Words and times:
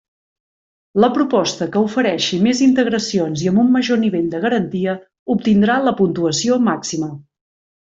La 1.03 1.09
proposta 1.17 1.67
que 1.75 1.83
ofereixi 1.89 2.39
més 2.47 2.63
integracions 2.69 3.45
i 3.45 3.53
amb 3.53 3.63
un 3.67 3.71
major 3.77 4.03
nivell 4.07 4.29
de 4.35 4.43
garantia 4.49 4.99
obtindrà 5.39 5.81
la 5.89 5.99
puntuació 6.05 6.63
màxima. 6.73 7.17